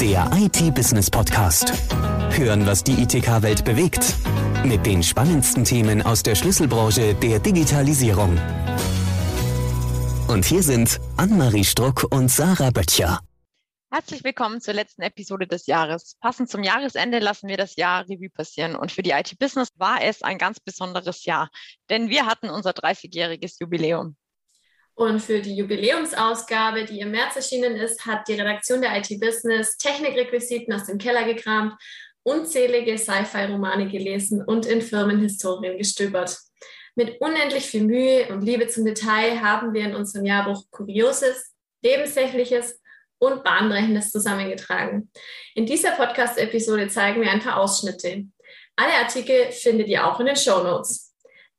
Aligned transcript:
Der 0.00 0.30
IT-Business-Podcast. 0.32 1.74
Hören, 2.30 2.64
was 2.64 2.82
die 2.82 3.02
ITK-Welt 3.02 3.66
bewegt. 3.66 4.14
Mit 4.64 4.86
den 4.86 5.02
spannendsten 5.02 5.62
Themen 5.62 6.00
aus 6.00 6.22
der 6.22 6.34
Schlüsselbranche 6.34 7.14
der 7.16 7.38
Digitalisierung. 7.38 8.38
Und 10.26 10.46
hier 10.46 10.62
sind 10.62 10.98
Annemarie 11.18 11.64
Struck 11.64 12.06
und 12.10 12.30
Sarah 12.30 12.70
Böttcher. 12.70 13.20
Herzlich 13.90 14.24
willkommen 14.24 14.62
zur 14.62 14.72
letzten 14.72 15.02
Episode 15.02 15.46
des 15.46 15.66
Jahres. 15.66 16.16
Passend 16.18 16.48
zum 16.48 16.62
Jahresende 16.62 17.18
lassen 17.18 17.48
wir 17.48 17.58
das 17.58 17.76
Jahr 17.76 18.08
Revue 18.08 18.30
passieren. 18.30 18.76
Und 18.76 18.92
für 18.92 19.02
die 19.02 19.10
IT-Business 19.10 19.68
war 19.76 20.02
es 20.02 20.22
ein 20.22 20.38
ganz 20.38 20.60
besonderes 20.60 21.26
Jahr, 21.26 21.50
denn 21.90 22.08
wir 22.08 22.24
hatten 22.24 22.48
unser 22.48 22.70
30-jähriges 22.70 23.56
Jubiläum. 23.60 24.16
Und 24.94 25.20
für 25.20 25.40
die 25.40 25.56
Jubiläumsausgabe, 25.56 26.84
die 26.84 27.00
im 27.00 27.10
März 27.10 27.36
erschienen 27.36 27.76
ist, 27.76 28.04
hat 28.06 28.28
die 28.28 28.34
Redaktion 28.34 28.82
der 28.82 28.96
IT 28.96 29.08
Business 29.20 29.76
Technikrequisiten 29.76 30.72
aus 30.74 30.84
dem 30.84 30.98
Keller 30.98 31.24
gekramt, 31.24 31.74
unzählige 32.22 32.98
Sci-Fi-Romane 32.98 33.88
gelesen 33.88 34.44
und 34.44 34.66
in 34.66 34.82
Firmenhistorien 34.82 35.78
gestöbert. 35.78 36.38
Mit 36.96 37.20
unendlich 37.20 37.64
viel 37.64 37.84
Mühe 37.84 38.28
und 38.28 38.42
Liebe 38.42 38.66
zum 38.66 38.84
Detail 38.84 39.40
haben 39.40 39.72
wir 39.72 39.84
in 39.84 39.94
unserem 39.94 40.26
Jahrbuch 40.26 40.64
Kurioses, 40.70 41.54
Lebenssächliches 41.82 42.78
und 43.18 43.44
Bahnbrechendes 43.44 44.10
zusammengetragen. 44.10 45.10
In 45.54 45.66
dieser 45.66 45.92
Podcast-Episode 45.92 46.88
zeigen 46.88 47.20
wir 47.20 47.30
ein 47.30 47.40
paar 47.40 47.58
Ausschnitte. 47.58 48.24
Alle 48.76 48.94
Artikel 48.94 49.50
findet 49.52 49.88
ihr 49.88 50.06
auch 50.06 50.20
in 50.20 50.26
den 50.26 50.36
Show 50.36 50.62
Notes. 50.62 51.09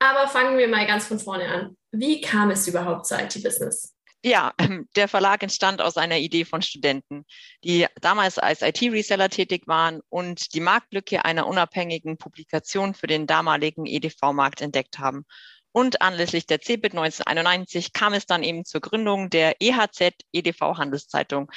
Aber 0.02 0.28
fangen 0.28 0.58
wir 0.58 0.68
mal 0.68 0.88
ganz 0.88 1.06
von 1.06 1.20
vorne 1.20 1.48
an. 1.48 1.78
Wie 1.92 2.22
kam 2.22 2.50
es 2.50 2.68
überhaupt 2.68 3.06
zu 3.06 3.14
IT-Business? 3.14 3.96
Ja, 4.24 4.52
der 4.96 5.08
Verlag 5.08 5.44
entstand 5.44 5.80
aus 5.80 5.96
einer 5.96 6.18
Idee 6.18 6.44
von 6.44 6.64
Studenten, 6.64 7.24
die 7.64 7.86
damals 8.02 8.40
als 8.40 8.64
IT-Reseller 8.64 9.30
tätig 9.30 9.68
waren 9.68 10.02
und 10.10 10.56
die 10.56 10.60
Marktlücke 10.60 11.24
einer 11.24 11.46
unabhängigen 11.46 12.18
Publikation 12.18 12.96
für 12.96 13.06
den 13.06 13.28
damaligen 13.28 13.86
EDV-Markt 13.86 14.62
entdeckt 14.62 14.98
haben. 14.98 15.24
Und 15.72 16.02
anlässlich 16.02 16.48
der 16.48 16.62
CeBIT 16.62 16.94
1991 16.94 17.94
kam 17.94 18.14
es 18.14 18.26
dann 18.26 18.42
eben 18.42 18.66
zur 18.66 18.82
Gründung 18.82 19.30
der 19.30 19.62
EHZ 19.62 20.16
EDV 20.34 20.78
Handelszeitung. 20.78 21.52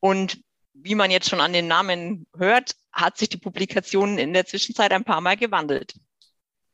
Und 0.00 0.40
wie 0.72 0.96
man 0.96 1.12
jetzt 1.12 1.28
schon 1.28 1.40
an 1.40 1.52
den 1.52 1.68
Namen 1.68 2.26
hört, 2.36 2.74
hat 2.92 3.16
sich 3.16 3.28
die 3.28 3.38
Publikation 3.38 4.18
in 4.18 4.32
der 4.32 4.44
Zwischenzeit 4.44 4.92
ein 4.92 5.04
paar 5.04 5.20
Mal 5.20 5.36
gewandelt. 5.36 5.94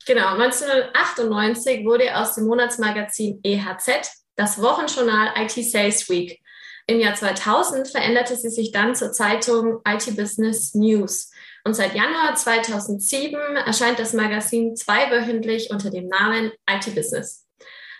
Genau, 0.07 0.35
1998 0.35 1.85
wurde 1.85 2.17
aus 2.17 2.35
dem 2.35 2.47
Monatsmagazin 2.47 3.41
EHZ 3.43 4.11
das 4.37 4.61
Wochenjournal 4.61 5.35
IT 5.37 5.53
Sales 5.53 6.09
Week. 6.09 6.41
Im 6.87 6.99
Jahr 6.99 7.15
2000 7.15 7.89
veränderte 7.89 8.35
sie 8.35 8.49
sich 8.49 8.73
dann 8.73 8.95
zur 8.95 9.13
Zeitung 9.13 9.81
IT 9.87 10.17
Business 10.17 10.75
News. 10.75 11.31
Und 11.65 11.75
seit 11.75 11.95
Januar 11.95 12.35
2007 12.35 13.39
erscheint 13.65 13.99
das 13.99 14.15
Magazin 14.15 14.75
zweiwöchentlich 14.75 15.71
unter 15.71 15.91
dem 15.91 16.09
Namen 16.09 16.53
IT 16.69 16.95
Business. 16.95 17.47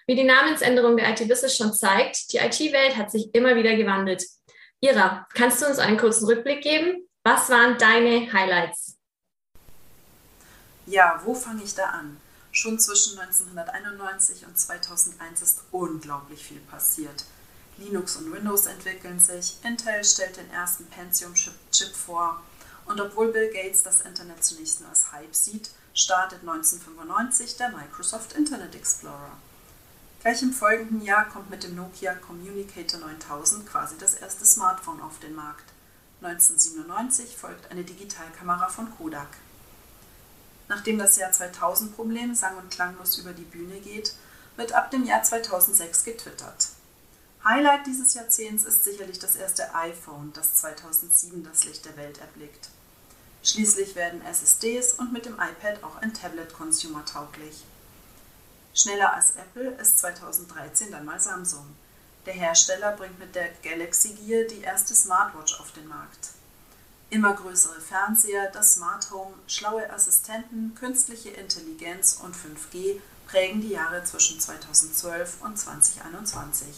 Wie 0.07 0.17
die 0.17 0.25
Namensänderung 0.25 0.97
der 0.97 1.11
IT 1.11 1.29
Business 1.29 1.57
schon 1.57 1.73
zeigt, 1.73 2.33
die 2.33 2.39
IT-Welt 2.39 2.97
hat 2.97 3.11
sich 3.11 3.33
immer 3.35 3.55
wieder 3.55 3.77
gewandelt. 3.77 4.25
Ira, 4.81 5.29
kannst 5.35 5.63
du 5.63 5.67
uns 5.67 5.79
einen 5.79 5.99
kurzen 5.99 6.27
Rückblick 6.27 6.63
geben? 6.63 7.07
Was 7.23 7.51
waren 7.51 7.77
deine 7.79 8.33
Highlights? 8.33 9.00
Ja, 10.91 11.23
wo 11.25 11.37
fange 11.37 11.63
ich 11.63 11.77
da 11.77 11.85
an? 11.85 12.17
Schon 12.51 12.81
zwischen 12.81 13.17
1991 13.17 14.45
und 14.45 14.59
2001 14.59 15.41
ist 15.41 15.63
unglaublich 15.71 16.45
viel 16.45 16.59
passiert. 16.59 17.27
Linux 17.79 18.17
und 18.17 18.33
Windows 18.33 18.67
entwickeln 18.67 19.21
sich, 19.21 19.59
Intel 19.63 20.03
stellt 20.03 20.37
den 20.37 20.51
ersten 20.51 20.87
Pentium-Chip 20.87 21.95
vor 21.95 22.43
und 22.87 23.01
obwohl 23.01 23.31
Bill 23.31 23.53
Gates 23.53 23.85
das 23.85 24.01
Internet 24.01 24.43
zunächst 24.43 24.81
nur 24.81 24.89
als 24.91 25.13
Hype 25.13 25.33
sieht, 25.33 25.71
startet 25.95 26.41
1995 26.41 27.57
der 27.57 27.69
Microsoft 27.69 28.33
Internet 28.33 28.75
Explorer. 28.75 29.37
Gleich 30.23 30.43
im 30.43 30.53
folgenden 30.53 31.03
Jahr 31.03 31.29
kommt 31.29 31.51
mit 31.51 31.63
dem 31.63 31.77
Nokia 31.77 32.15
Communicator 32.15 32.99
9000 32.99 33.65
quasi 33.65 33.95
das 33.97 34.15
erste 34.15 34.45
Smartphone 34.45 35.01
auf 35.03 35.21
den 35.21 35.37
Markt. 35.37 35.71
1997 36.21 37.37
folgt 37.37 37.71
eine 37.71 37.85
Digitalkamera 37.85 38.69
von 38.69 38.91
Kodak. 38.97 39.29
Nachdem 40.71 40.99
das 40.99 41.17
Jahr 41.17 41.33
2000 41.33 41.97
Problem 41.97 42.33
sang- 42.33 42.57
und 42.57 42.71
klanglos 42.71 43.19
über 43.19 43.33
die 43.33 43.43
Bühne 43.43 43.81
geht, 43.81 44.15
wird 44.55 44.73
ab 44.73 44.93
dem 44.93 45.05
Jahr 45.05 45.21
2006 45.21 46.05
getwittert. 46.05 46.69
Highlight 47.45 47.87
dieses 47.87 48.15
Jahrzehnts 48.15 48.63
ist 48.63 48.85
sicherlich 48.85 49.19
das 49.19 49.35
erste 49.35 49.75
iPhone, 49.75 50.33
das 50.33 50.59
2007 50.59 51.43
das 51.43 51.65
Licht 51.65 51.85
der 51.87 51.97
Welt 51.97 52.19
erblickt. 52.19 52.69
Schließlich 53.43 53.97
werden 53.97 54.25
SSDs 54.25 54.93
und 54.93 55.13
mit 55.13 55.27
dem 55.27 55.41
iPad 55.41 55.83
auch 55.83 55.97
ein 55.97 56.15
Tablet 56.15 56.53
consumertauglich. 56.53 57.65
Schneller 58.73 59.13
als 59.13 59.33
Apple 59.33 59.73
ist 59.73 59.99
2013 59.99 60.93
dann 60.93 61.05
mal 61.05 61.19
Samsung. 61.19 61.67
Der 62.27 62.35
Hersteller 62.35 62.93
bringt 62.93 63.19
mit 63.19 63.35
der 63.35 63.49
Galaxy 63.65 64.11
Gear 64.11 64.45
die 64.45 64.61
erste 64.61 64.95
Smartwatch 64.95 65.59
auf 65.59 65.73
den 65.73 65.89
Markt. 65.89 66.29
Immer 67.11 67.35
größere 67.35 67.81
Fernseher, 67.81 68.51
das 68.53 68.75
Smart 68.75 69.11
Home, 69.11 69.35
schlaue 69.49 69.91
Assistenten, 69.93 70.77
künstliche 70.77 71.31
Intelligenz 71.31 72.21
und 72.23 72.37
5G 72.37 73.01
prägen 73.27 73.61
die 73.61 73.71
Jahre 73.71 74.05
zwischen 74.05 74.39
2012 74.39 75.43
und 75.43 75.59
2021. 75.59 76.69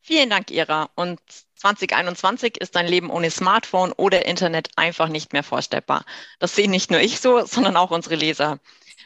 Vielen 0.00 0.30
Dank, 0.30 0.52
Ira. 0.52 0.90
Und 0.94 1.20
2021 1.56 2.60
ist 2.60 2.76
ein 2.76 2.86
Leben 2.86 3.10
ohne 3.10 3.32
Smartphone 3.32 3.92
oder 3.92 4.26
Internet 4.26 4.70
einfach 4.76 5.08
nicht 5.08 5.32
mehr 5.32 5.42
vorstellbar. 5.42 6.04
Das 6.38 6.54
sehen 6.54 6.70
nicht 6.70 6.92
nur 6.92 7.00
ich 7.00 7.20
so, 7.20 7.44
sondern 7.44 7.76
auch 7.76 7.90
unsere 7.90 8.14
Leser. 8.14 8.60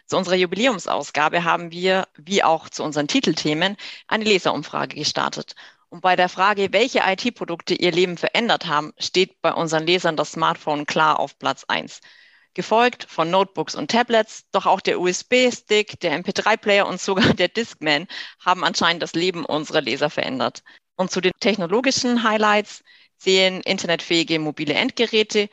Zu 0.06 0.18
unserer 0.18 0.36
Jubiläumsausgabe 0.36 1.44
haben 1.44 1.70
wir, 1.70 2.06
wie 2.16 2.44
auch 2.44 2.68
zu 2.68 2.84
unseren 2.84 3.08
Titelthemen, 3.08 3.76
eine 4.06 4.24
Leserumfrage 4.24 4.96
gestartet. 4.96 5.54
Und 5.88 6.00
bei 6.00 6.16
der 6.16 6.28
Frage, 6.28 6.72
welche 6.72 7.02
IT-Produkte 7.06 7.74
ihr 7.74 7.92
Leben 7.92 8.16
verändert 8.16 8.66
haben, 8.66 8.92
steht 8.98 9.40
bei 9.40 9.52
unseren 9.52 9.86
Lesern 9.86 10.16
das 10.16 10.32
Smartphone 10.32 10.84
klar 10.84 11.20
auf 11.20 11.38
Platz 11.38 11.64
1. 11.68 12.00
Gefolgt 12.54 13.06
von 13.08 13.30
Notebooks 13.30 13.74
und 13.74 13.90
Tablets, 13.90 14.48
doch 14.50 14.66
auch 14.66 14.80
der 14.80 15.00
USB-Stick, 15.00 16.00
der 16.00 16.18
MP3-Player 16.18 16.86
und 16.86 17.00
sogar 17.00 17.34
der 17.34 17.48
Discman 17.48 18.08
haben 18.40 18.64
anscheinend 18.64 19.02
das 19.02 19.12
Leben 19.12 19.44
unserer 19.44 19.80
Leser 19.80 20.10
verändert. 20.10 20.62
Und 20.96 21.10
zu 21.10 21.20
den 21.20 21.32
technologischen 21.38 22.22
Highlights 22.22 22.82
zählen 23.18 23.60
internetfähige 23.60 24.38
mobile 24.38 24.74
Endgeräte, 24.74 25.48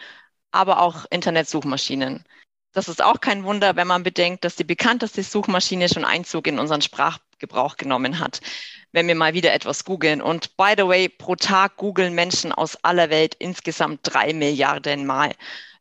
aber 0.51 0.81
auch 0.81 1.05
Internetsuchmaschinen. 1.09 2.25
Das 2.71 2.87
ist 2.87 3.03
auch 3.03 3.21
kein 3.21 3.43
Wunder, 3.43 3.75
wenn 3.75 3.87
man 3.87 4.01
bedenkt, 4.01 4.45
dass 4.45 4.55
die 4.55 4.63
bekannteste 4.63 5.21
Suchmaschine 5.21 5.89
schon 5.89 6.05
Einzug 6.05 6.47
in 6.47 6.57
unseren 6.57 6.81
Sprachgebrauch 6.81 7.77
genommen 7.77 8.19
hat 8.19 8.39
wenn 8.93 9.07
wir 9.07 9.15
mal 9.15 9.33
wieder 9.33 9.53
etwas 9.53 9.83
googeln. 9.83 10.21
Und 10.21 10.55
by 10.55 10.73
the 10.77 10.87
way, 10.87 11.09
pro 11.09 11.35
Tag 11.35 11.75
googeln 11.75 12.13
Menschen 12.13 12.53
aus 12.53 12.77
aller 12.83 13.09
Welt 13.09 13.35
insgesamt 13.37 13.99
drei 14.03 14.33
Milliarden 14.33 15.05
Mal. 15.05 15.31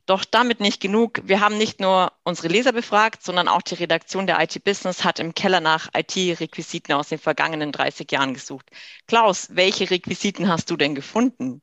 Doch 0.07 0.25
damit 0.25 0.59
nicht 0.59 0.81
genug. 0.81 1.21
Wir 1.25 1.41
haben 1.41 1.57
nicht 1.57 1.79
nur 1.79 2.11
unsere 2.25 2.49
Leser 2.49 2.73
befragt, 2.73 3.23
sondern 3.23 3.47
auch 3.47 3.63
die 3.63 3.77
Redaktion 3.77 4.27
der 4.27 4.41
IT 4.41 4.65
Business 4.65 5.05
hat 5.05 5.21
im 5.21 5.33
Keller 5.33 5.61
nach 5.61 5.91
IT-Requisiten 5.95 6.93
aus 6.93 7.11
den 7.11 7.19
vergangenen 7.19 7.71
30 7.71 8.11
Jahren 8.11 8.35
gesucht. 8.35 8.67
Klaus, 9.07 9.51
welche 9.53 9.89
Requisiten 9.89 10.49
hast 10.49 10.71
du 10.71 10.77
denn 10.77 10.97
gefunden? 10.97 11.63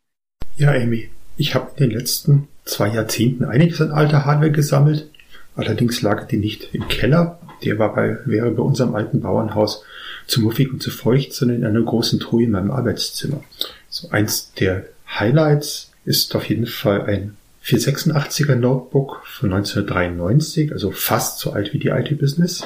Ja, 0.55 0.71
Amy, 0.71 1.09
ich 1.35 1.53
habe 1.53 1.71
in 1.75 1.89
den 1.89 1.99
letzten 1.99 2.47
zwei 2.63 2.87
Jahrzehnten 2.87 3.43
einiges 3.43 3.81
an 3.81 3.91
alter 3.91 4.23
Hardware 4.23 4.51
gesammelt. 4.51 5.09
Allerdings 5.55 6.01
lag 6.01 6.27
die 6.27 6.37
nicht 6.37 6.73
im 6.73 6.87
Keller. 6.87 7.39
Der 7.65 7.77
war 7.77 7.93
bei, 7.93 8.19
wäre 8.23 8.51
bei 8.51 8.63
unserem 8.63 8.95
alten 8.95 9.19
Bauernhaus 9.19 9.83
zu 10.29 10.41
muffig 10.41 10.71
und 10.71 10.81
zu 10.81 10.91
feucht, 10.91 11.33
sondern 11.33 11.57
in 11.57 11.65
einer 11.65 11.81
großen 11.81 12.19
Truhe 12.19 12.43
in 12.43 12.51
meinem 12.51 12.71
Arbeitszimmer. 12.71 13.43
So 13.89 14.09
eins 14.09 14.53
der 14.53 14.85
Highlights 15.07 15.91
ist 16.05 16.35
auf 16.35 16.47
jeden 16.47 16.67
Fall 16.67 17.01
ein 17.03 17.37
486er 17.63 18.55
Notebook 18.55 19.23
von 19.25 19.51
1993, 19.53 20.71
also 20.71 20.91
fast 20.91 21.39
so 21.39 21.51
alt 21.51 21.73
wie 21.73 21.79
die 21.79 21.89
IT 21.89 22.17
Business. 22.19 22.63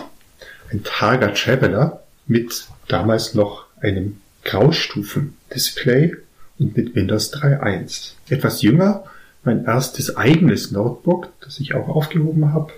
Ein 0.71 0.83
Targa 0.83 1.29
Traveler 1.29 2.03
mit 2.27 2.67
damals 2.87 3.33
noch 3.33 3.65
einem 3.81 4.17
Graustufen-Display 4.43 6.15
und 6.59 6.77
mit 6.77 6.95
Windows 6.95 7.33
3.1. 7.33 8.11
Etwas 8.29 8.61
jünger, 8.61 9.05
mein 9.43 9.65
erstes 9.65 10.15
eigenes 10.15 10.71
Notebook, 10.71 11.29
das 11.41 11.59
ich 11.59 11.73
auch 11.73 11.89
aufgehoben 11.89 12.53
habe, 12.53 12.71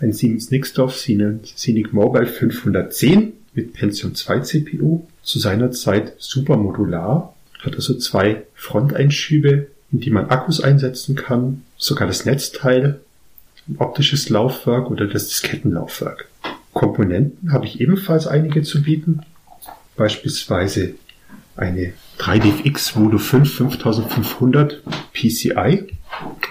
ein 0.00 0.12
Siemens 0.12 0.50
Nixdorf 0.50 0.96
Scenic 0.96 1.92
Mobile 1.92 2.26
510 2.26 3.34
mit 3.54 3.72
Pentium 3.74 4.14
2 4.14 4.40
CPU, 4.40 5.06
zu 5.22 5.38
seiner 5.38 5.70
Zeit 5.70 6.14
super 6.18 6.56
modular, 6.56 7.34
hat 7.60 7.74
also 7.74 7.96
zwei 7.98 8.44
Fronteinschübe, 8.54 9.68
in 9.92 10.00
die 10.00 10.10
man 10.10 10.30
Akkus 10.30 10.60
einsetzen 10.60 11.16
kann, 11.16 11.62
sogar 11.76 12.08
das 12.08 12.24
Netzteil, 12.24 13.00
ein 13.68 13.76
optisches 13.78 14.28
Laufwerk 14.28 14.90
oder 14.90 15.06
das 15.06 15.28
eine 21.56 21.92
3DFX 22.18 22.96
Voodoo 22.96 23.18
5 23.18 23.52
5500 23.52 24.82
PCI, 25.12 25.86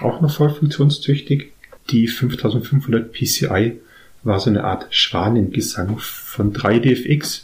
auch 0.00 0.20
noch 0.20 0.34
voll 0.34 0.50
funktionstüchtig. 0.50 1.52
Die 1.90 2.06
5500 2.06 3.12
PCI 3.12 3.80
war 4.22 4.40
so 4.40 4.50
eine 4.50 4.64
Art 4.64 4.86
Schwanengesang 4.90 5.98
von 5.98 6.52
3DFX, 6.52 7.42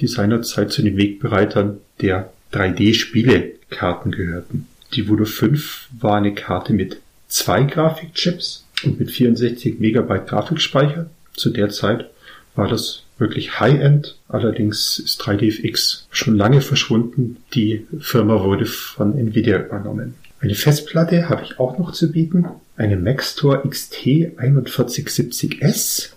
die 0.00 0.06
seinerzeit 0.06 0.72
zu 0.72 0.82
den 0.82 0.96
Wegbereitern 0.96 1.78
der 2.00 2.32
3D-Spielekarten 2.52 4.12
gehörten. 4.12 4.66
Die 4.94 5.08
Voodoo 5.08 5.24
5 5.24 5.88
war 5.98 6.16
eine 6.16 6.34
Karte 6.34 6.72
mit 6.72 7.00
zwei 7.28 7.64
Grafikchips 7.64 8.64
und 8.84 9.00
mit 9.00 9.10
64 9.10 9.80
Megabyte 9.80 10.28
Grafikspeicher. 10.28 11.10
Zu 11.34 11.50
der 11.50 11.70
Zeit 11.70 12.10
war 12.54 12.68
das 12.68 13.02
wirklich 13.18 13.58
High-End. 13.60 14.16
Allerdings 14.28 14.98
ist 14.98 15.20
3DFX 15.22 16.04
schon 16.10 16.36
lange 16.36 16.60
verschwunden. 16.60 17.38
Die 17.54 17.86
Firma 17.98 18.42
wurde 18.42 18.66
von 18.66 19.18
Nvidia 19.18 19.58
übernommen. 19.58 20.14
Eine 20.40 20.54
Festplatte 20.54 21.28
habe 21.28 21.42
ich 21.42 21.58
auch 21.58 21.78
noch 21.78 21.92
zu 21.92 22.12
bieten. 22.12 22.46
Eine 22.76 22.96
Maxtor 22.96 23.62
XT 23.68 23.94
4170S. 24.38 26.10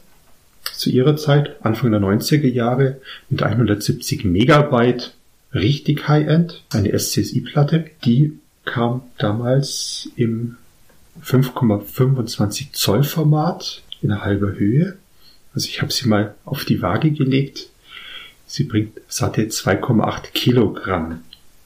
Zu 0.74 0.89
ihrer 0.89 1.15
Zeit, 1.18 1.56
Anfang 1.65 1.92
der 1.92 2.00
90er 2.00 2.48
Jahre, 2.48 3.01
mit 3.30 3.44
170 3.44 4.25
Megabyte. 4.25 5.13
Richtig 5.54 6.07
High-End. 6.07 6.63
Eine 6.71 6.98
SCSI-Platte. 6.98 7.89
Die 8.06 8.39
kam 8.65 9.01
damals 9.18 10.09
im 10.15 10.57
5,25 11.24 12.74
Zoll 12.74 13.04
Format 13.04 13.81
in 14.01 14.21
halber 14.21 14.54
Höhe 14.54 14.98
also 15.57 15.69
ich 15.69 15.81
habe 15.81 15.92
sie 15.92 16.07
mal 16.07 16.36
auf 16.45 16.65
die 16.65 16.83
Waage 16.83 17.09
gelegt. 17.09 17.69
Sie 18.45 18.65
bringt 18.65 19.01
satte 19.07 19.42
2,8 19.42 20.31
Kilogramm 20.31 21.24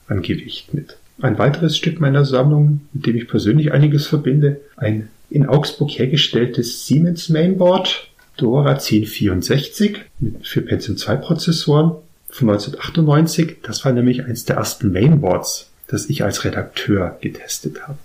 an 0.08 0.22
Gewicht 0.22 0.72
mit. 0.72 0.96
Ein 1.20 1.38
weiteres 1.38 1.76
Stück 1.76 2.00
meiner 2.00 2.24
Sammlung, 2.24 2.80
mit 2.92 3.06
dem 3.06 3.16
ich 3.16 3.28
persönlich 3.28 3.72
einiges 3.72 4.06
verbinde, 4.06 4.60
ein 4.76 5.08
in 5.30 5.46
Augsburg 5.46 5.90
hergestelltes 5.90 6.86
Siemens 6.86 7.28
Mainboard 7.28 8.08
Dora 8.36 8.72
1064 8.72 9.98
für 10.42 10.62
Pentium 10.62 10.96
2 10.96 11.16
Prozessoren 11.16 11.92
von 12.28 12.50
1998. 12.50 13.58
Das 13.62 13.84
war 13.84 13.92
nämlich 13.92 14.24
eines 14.24 14.44
der 14.44 14.56
ersten 14.56 14.92
Mainboards, 14.92 15.70
das 15.86 16.08
ich 16.08 16.24
als 16.24 16.44
Redakteur 16.44 17.18
getestet 17.20 17.86
habe. 17.86 17.98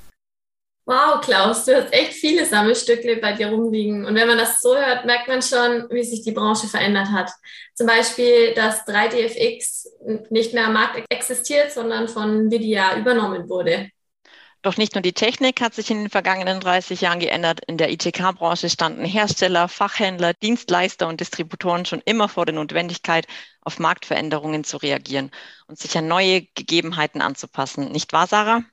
Wow, 0.87 1.19
Klaus, 1.19 1.65
du 1.65 1.75
hast 1.75 1.91
echt 1.91 2.13
viele 2.13 2.45
Sammelstücke 2.45 3.17
bei 3.17 3.33
dir 3.33 3.49
rumliegen. 3.49 4.05
Und 4.05 4.15
wenn 4.15 4.25
man 4.25 4.37
das 4.37 4.61
so 4.61 4.73
hört, 4.73 5.05
merkt 5.05 5.27
man 5.27 5.41
schon, 5.41 5.85
wie 5.89 6.01
sich 6.01 6.21
die 6.21 6.31
Branche 6.31 6.67
verändert 6.67 7.09
hat. 7.09 7.29
Zum 7.73 7.87
Beispiel, 7.87 8.53
dass 8.53 8.87
3DFX 8.87 9.85
nicht 10.29 10.53
mehr 10.53 10.67
am 10.67 10.73
Markt 10.73 11.03
existiert, 11.09 11.73
sondern 11.73 12.07
von 12.07 12.45
Nvidia 12.45 12.97
übernommen 12.97 13.49
wurde. 13.49 13.89
Doch 14.61 14.77
nicht 14.77 14.95
nur 14.95 15.01
die 15.01 15.11
Technik 15.11 15.59
hat 15.59 15.75
sich 15.75 15.91
in 15.91 16.03
den 16.03 16.09
vergangenen 16.09 16.61
30 16.61 17.01
Jahren 17.01 17.19
geändert. 17.19 17.59
In 17.67 17.77
der 17.77 17.91
ITK-Branche 17.91 18.69
standen 18.69 19.03
Hersteller, 19.03 19.67
Fachhändler, 19.67 20.33
Dienstleister 20.35 21.09
und 21.09 21.19
Distributoren 21.19 21.83
schon 21.83 22.01
immer 22.05 22.29
vor 22.29 22.45
der 22.45 22.55
Notwendigkeit, 22.55 23.27
auf 23.59 23.77
Marktveränderungen 23.77 24.63
zu 24.63 24.77
reagieren 24.77 25.31
und 25.67 25.77
sich 25.77 25.97
an 25.97 26.07
neue 26.07 26.43
Gegebenheiten 26.55 27.21
anzupassen. 27.21 27.91
Nicht 27.91 28.13
wahr, 28.13 28.27
Sarah? 28.27 28.63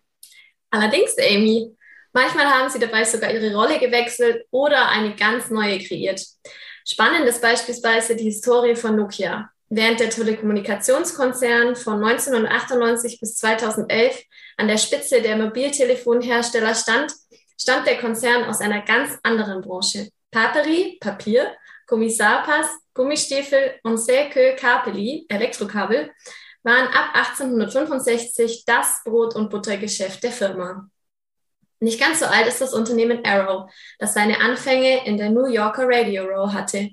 Allerdings, 0.70 1.16
Amy. 1.18 1.76
Manchmal 2.14 2.46
haben 2.46 2.70
sie 2.70 2.78
dabei 2.78 3.04
sogar 3.04 3.32
ihre 3.32 3.52
Rolle 3.52 3.80
gewechselt 3.80 4.46
oder 4.52 4.88
eine 4.88 5.16
ganz 5.16 5.50
neue 5.50 5.80
kreiert. 5.80 6.24
Spannend 6.86 7.26
ist 7.26 7.42
beispielsweise 7.42 8.14
die 8.14 8.24
Historie 8.24 8.76
von 8.76 8.94
Nokia. 8.94 9.50
Während 9.68 9.98
der 9.98 10.10
Telekommunikationskonzern 10.10 11.74
von 11.74 12.04
1998 12.04 13.18
bis 13.18 13.34
2011 13.36 14.22
an 14.56 14.68
der 14.68 14.78
Spitze 14.78 15.22
der 15.22 15.36
Mobiltelefonhersteller 15.36 16.76
stand, 16.76 17.12
stammt 17.60 17.88
der 17.88 17.98
Konzern 17.98 18.44
aus 18.44 18.60
einer 18.60 18.82
ganz 18.82 19.18
anderen 19.24 19.62
Branche. 19.62 20.08
Paperie, 20.30 20.98
Papier, 21.00 21.52
Kommissarpass, 21.88 22.68
Gummistiefel 22.94 23.74
und 23.82 23.98
Säkö 23.98 24.54
Kapeli, 24.54 25.26
Elektrokabel, 25.28 26.12
waren 26.62 26.86
ab 26.94 27.10
1865 27.14 28.64
das 28.64 29.02
Brot- 29.04 29.34
und 29.34 29.50
Buttergeschäft 29.50 30.22
der 30.22 30.30
Firma. 30.30 30.88
Nicht 31.80 32.00
ganz 32.00 32.20
so 32.20 32.26
alt 32.26 32.46
ist 32.46 32.60
das 32.60 32.72
Unternehmen 32.72 33.24
Arrow, 33.24 33.70
das 33.98 34.14
seine 34.14 34.40
Anfänge 34.40 35.06
in 35.06 35.16
der 35.16 35.30
New 35.30 35.46
Yorker 35.46 35.86
Radio 35.86 36.24
Row 36.24 36.52
hatte. 36.52 36.90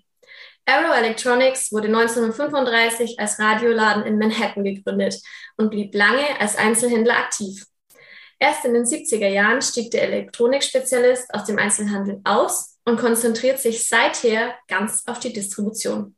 Arrow 0.65 0.95
Electronics 0.95 1.71
wurde 1.71 1.87
1935 1.87 3.19
als 3.19 3.39
Radioladen 3.39 4.03
in 4.03 4.17
Manhattan 4.17 4.63
gegründet 4.63 5.15
und 5.57 5.69
blieb 5.69 5.93
lange 5.95 6.39
als 6.39 6.55
Einzelhändler 6.55 7.17
aktiv. 7.17 7.65
Erst 8.39 8.65
in 8.65 8.73
den 8.73 8.85
70er 8.85 9.27
Jahren 9.27 9.61
stieg 9.61 9.91
der 9.91 10.03
Elektronikspezialist 10.03 11.33
aus 11.33 11.45
dem 11.45 11.59
Einzelhandel 11.59 12.21
aus 12.23 12.79
und 12.85 12.99
konzentriert 12.99 13.59
sich 13.59 13.87
seither 13.87 14.55
ganz 14.67 15.03
auf 15.05 15.19
die 15.19 15.33
Distribution. 15.33 16.15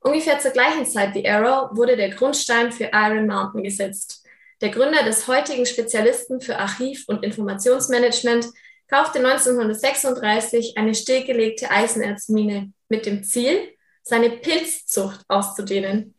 Ungefähr 0.00 0.38
zur 0.38 0.50
gleichen 0.50 0.86
Zeit 0.86 1.14
wie 1.14 1.28
Arrow 1.28 1.76
wurde 1.76 1.96
der 1.96 2.10
Grundstein 2.10 2.72
für 2.72 2.90
Iron 2.92 3.26
Mountain 3.26 3.62
gesetzt. 3.62 4.19
Der 4.60 4.68
Gründer 4.68 5.02
des 5.04 5.26
heutigen 5.26 5.64
Spezialisten 5.64 6.42
für 6.42 6.58
Archiv- 6.58 7.04
und 7.08 7.24
Informationsmanagement 7.24 8.46
kaufte 8.90 9.18
1936 9.18 10.76
eine 10.76 10.94
stillgelegte 10.94 11.70
Eisenerzmine 11.70 12.72
mit 12.88 13.06
dem 13.06 13.24
Ziel, 13.24 13.74
seine 14.02 14.30
Pilzzucht 14.30 15.20
auszudehnen. 15.28 16.14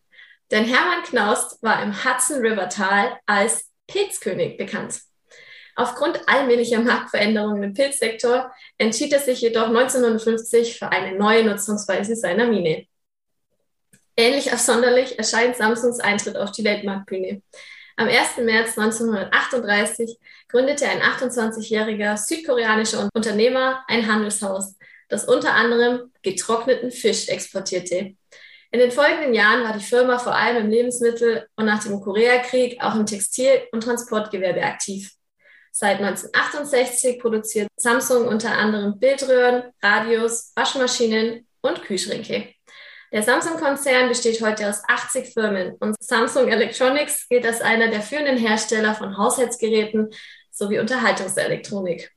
Denn 0.49 0.65
Hermann 0.65 1.03
Knaust 1.03 1.61
war 1.61 1.83
im 1.83 2.03
Hudson 2.03 2.41
River 2.41 2.67
Tal 2.67 3.19
als 3.27 3.69
Pilzkönig 3.87 4.57
bekannt. 4.57 5.01
Aufgrund 5.75 6.27
allmählicher 6.27 6.81
Marktveränderungen 6.81 7.63
im 7.63 7.73
Pilzsektor 7.73 8.51
entschied 8.77 9.13
er 9.13 9.19
sich 9.19 9.41
jedoch 9.41 9.67
1950 9.67 10.79
für 10.79 10.89
eine 10.89 11.17
neue 11.17 11.43
Nutzungsweise 11.43 12.15
seiner 12.15 12.47
Mine. 12.47 12.87
Ähnlich 14.17 14.51
absonderlich 14.51 15.17
erscheint 15.17 15.55
Samsungs 15.55 15.99
Eintritt 15.99 16.37
auf 16.37 16.51
die 16.51 16.63
Weltmarktbühne. 16.63 17.41
Am 17.97 18.07
1. 18.07 18.37
März 18.37 18.77
1938 18.77 20.17
gründete 20.47 20.87
ein 20.87 21.01
28-jähriger 21.01 22.17
südkoreanischer 22.17 23.09
Unternehmer 23.13 23.83
ein 23.87 24.11
Handelshaus, 24.11 24.75
das 25.09 25.25
unter 25.25 25.53
anderem 25.53 26.11
getrockneten 26.21 26.91
Fisch 26.91 27.27
exportierte. 27.27 28.15
In 28.73 28.79
den 28.79 28.91
folgenden 28.91 29.33
Jahren 29.33 29.63
war 29.65 29.77
die 29.77 29.83
Firma 29.83 30.17
vor 30.17 30.33
allem 30.33 30.65
im 30.65 30.69
Lebensmittel- 30.71 31.45
und 31.57 31.65
nach 31.65 31.83
dem 31.83 31.99
Koreakrieg 31.99 32.81
auch 32.81 32.95
im 32.95 33.05
Textil- 33.05 33.67
und 33.73 33.83
Transportgewerbe 33.83 34.63
aktiv. 34.63 35.11
Seit 35.73 35.99
1968 35.99 37.19
produziert 37.19 37.67
Samsung 37.75 38.27
unter 38.27 38.57
anderem 38.57 38.97
Bildröhren, 38.99 39.71
Radios, 39.81 40.53
Waschmaschinen 40.55 41.47
und 41.61 41.81
Kühlschränke. 41.83 42.53
Der 43.11 43.23
Samsung-Konzern 43.23 44.07
besteht 44.07 44.41
heute 44.41 44.69
aus 44.69 44.83
80 44.87 45.33
Firmen 45.33 45.75
und 45.81 46.01
Samsung 46.01 46.47
Electronics 46.47 47.27
gilt 47.27 47.45
als 47.45 47.59
einer 47.59 47.89
der 47.89 48.01
führenden 48.01 48.37
Hersteller 48.37 48.95
von 48.95 49.17
Haushaltsgeräten 49.17 50.11
sowie 50.49 50.79
Unterhaltungselektronik. 50.79 52.09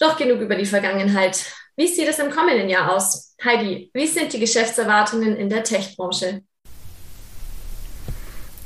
Doch 0.00 0.16
genug 0.16 0.40
über 0.40 0.56
die 0.56 0.66
Vergangenheit. 0.66 1.44
Wie 1.76 1.86
sieht 1.86 2.08
es 2.08 2.18
im 2.18 2.30
kommenden 2.30 2.68
Jahr 2.68 2.92
aus? 2.92 3.36
Heidi, 3.44 3.90
wie 3.94 4.06
sind 4.08 4.32
die 4.32 4.40
Geschäftserwartungen 4.40 5.36
in 5.36 5.48
der 5.48 5.62
Tech-Branche? 5.62 6.42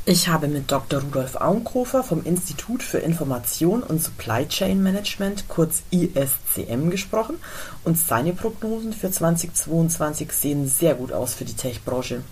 Ich 0.08 0.28
habe 0.28 0.46
mit 0.46 0.70
Dr. 0.70 1.00
Rudolf 1.00 1.34
Auenkofer 1.34 2.04
vom 2.04 2.22
Institut 2.24 2.84
für 2.84 2.98
Information 2.98 3.82
und 3.82 4.00
Supply 4.00 4.46
Chain 4.46 4.80
Management, 4.80 5.48
kurz 5.48 5.82
ISCM, 5.90 6.90
gesprochen 6.90 7.38
und 7.82 7.98
seine 7.98 8.32
Prognosen 8.32 8.92
für 8.92 9.10
2022 9.10 10.30
sehen 10.30 10.68
sehr 10.68 10.94
gut 10.94 11.10
aus 11.10 11.34
für 11.34 11.44
die 11.44 11.56
Tech-Branche. 11.56 12.22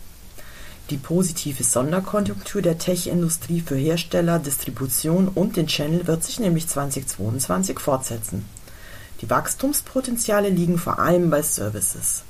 Die 0.91 0.97
positive 0.97 1.65
Sonderkonjunktur 1.65 2.63
der 2.63 2.79
Tech-Industrie 2.79 3.61
für 3.61 3.75
Hersteller, 3.75 4.39
Distribution 4.39 5.27
und 5.27 5.57
den 5.57 5.67
Channel 5.67 6.07
wird 6.07 6.23
sich 6.23 6.39
nämlich 6.39 6.69
2022 6.69 7.81
fortsetzen. 7.81 8.45
Die 9.21 9.29
Wachstumspotenziale 9.29 10.49
liegen 10.49 10.79
vor 10.79 11.01
allem 11.01 11.29
bei 11.29 11.43
Services. 11.43 12.23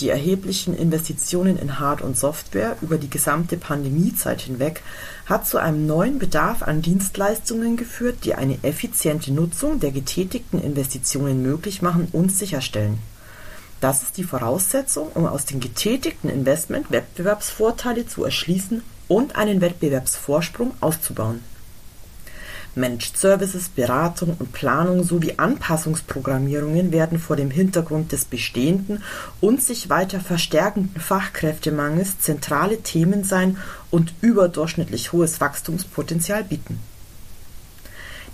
Die 0.00 0.08
erheblichen 0.08 0.74
Investitionen 0.74 1.58
in 1.58 1.78
Hard 1.78 2.00
und 2.00 2.16
Software 2.16 2.76
über 2.80 2.96
die 2.96 3.10
gesamte 3.10 3.58
Pandemiezeit 3.58 4.40
hinweg 4.40 4.82
hat 5.26 5.46
zu 5.46 5.58
einem 5.58 5.86
neuen 5.86 6.18
Bedarf 6.18 6.62
an 6.62 6.80
Dienstleistungen 6.80 7.76
geführt, 7.76 8.24
die 8.24 8.34
eine 8.34 8.58
effiziente 8.62 9.30
Nutzung 9.30 9.78
der 9.78 9.90
getätigten 9.90 10.58
Investitionen 10.58 11.42
möglich 11.42 11.82
machen 11.82 12.08
und 12.12 12.32
sicherstellen. 12.32 12.98
Das 13.82 14.02
ist 14.02 14.16
die 14.16 14.24
Voraussetzung, 14.24 15.08
um 15.14 15.26
aus 15.26 15.44
den 15.44 15.60
getätigten 15.60 16.30
Investment 16.30 16.90
Wettbewerbsvorteile 16.90 18.06
zu 18.06 18.24
erschließen 18.24 18.82
und 19.06 19.36
einen 19.36 19.60
Wettbewerbsvorsprung 19.60 20.72
auszubauen 20.80 21.40
Managed 22.74 23.16
Services, 23.16 23.68
Beratung 23.68 24.36
und 24.38 24.52
Planung 24.52 25.02
sowie 25.02 25.34
Anpassungsprogrammierungen 25.36 26.92
werden 26.92 27.18
vor 27.18 27.36
dem 27.36 27.50
Hintergrund 27.50 28.12
des 28.12 28.24
bestehenden 28.24 29.02
und 29.40 29.62
sich 29.62 29.90
weiter 29.90 30.20
verstärkenden 30.20 31.00
Fachkräftemangels 31.00 32.20
zentrale 32.20 32.82
Themen 32.82 33.24
sein 33.24 33.56
und 33.90 34.14
überdurchschnittlich 34.20 35.12
hohes 35.12 35.40
Wachstumspotenzial 35.40 36.44
bieten. 36.44 36.78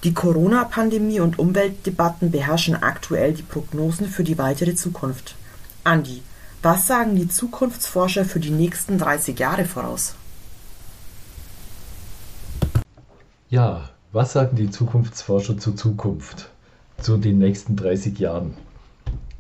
Die 0.04 0.12
Corona-Pandemie 0.12 1.20
und 1.20 1.38
Umweltdebatten 1.38 2.30
beherrschen 2.30 2.76
aktuell 2.76 3.32
die 3.32 3.42
Prognosen 3.42 4.06
für 4.08 4.22
die 4.22 4.36
weitere 4.36 4.74
Zukunft. 4.74 5.34
Andi, 5.84 6.22
was 6.62 6.86
sagen 6.86 7.16
die 7.16 7.28
Zukunftsforscher 7.28 8.24
für 8.24 8.40
die 8.40 8.50
nächsten 8.50 8.98
30 8.98 9.38
Jahre 9.38 9.64
voraus? 9.64 10.14
Ja, 13.48 13.88
was 14.12 14.32
sagen 14.32 14.56
die 14.56 14.70
Zukunftsforscher 14.70 15.58
zur 15.58 15.76
Zukunft, 15.76 16.50
zu 16.98 17.16
den 17.16 17.38
nächsten 17.38 17.76
30 17.76 18.18
Jahren? 18.18 18.54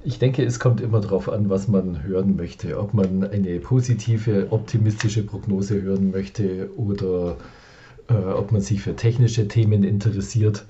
Ich 0.04 0.18
denke, 0.18 0.44
es 0.44 0.60
kommt 0.60 0.80
immer 0.80 1.00
darauf 1.00 1.28
an, 1.28 1.50
was 1.50 1.66
man 1.66 2.04
hören 2.04 2.36
möchte. 2.36 2.78
Ob 2.78 2.94
man 2.94 3.24
eine 3.24 3.58
positive, 3.58 4.48
optimistische 4.50 5.24
Prognose 5.24 5.82
hören 5.82 6.12
möchte 6.12 6.70
oder 6.76 7.36
äh, 8.08 8.14
ob 8.14 8.52
man 8.52 8.60
sich 8.60 8.82
für 8.82 8.94
technische 8.94 9.48
Themen 9.48 9.82
interessiert. 9.82 10.64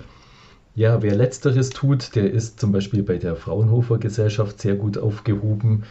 Ja, 0.74 1.02
wer 1.02 1.14
letzteres 1.14 1.70
tut, 1.70 2.14
der 2.16 2.30
ist 2.30 2.60
zum 2.60 2.72
Beispiel 2.72 3.02
bei 3.02 3.18
der 3.18 3.36
Fraunhofer 3.36 3.98
Gesellschaft 3.98 4.60
sehr 4.60 4.74
gut 4.74 4.96
aufgehoben, 4.96 5.84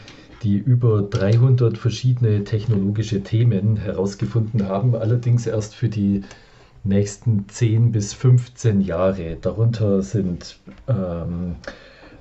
die 0.43 0.57
über 0.57 1.01
300 1.01 1.77
verschiedene 1.77 2.43
technologische 2.43 3.21
Themen 3.21 3.77
herausgefunden 3.77 4.67
haben, 4.67 4.95
allerdings 4.95 5.47
erst 5.47 5.75
für 5.75 5.89
die 5.89 6.23
nächsten 6.85 7.49
10 7.49 7.91
bis 7.91 8.13
15 8.13 8.81
Jahre. 8.81 9.37
Darunter 9.41 10.01
sind 10.01 10.59
ähm, 10.87 11.55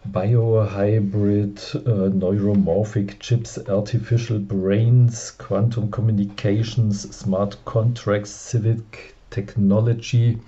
Biohybrid, 0.04 1.82
äh, 1.86 2.08
Neuromorphic 2.08 3.20
Chips, 3.20 3.58
Artificial 3.68 4.38
Brains, 4.38 5.36
Quantum 5.38 5.90
Communications, 5.90 7.02
Smart 7.02 7.64
Contracts, 7.64 8.50
Civic 8.50 9.14
Technology. 9.30 10.38